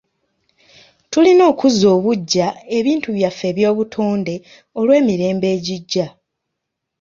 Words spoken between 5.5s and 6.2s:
egijja.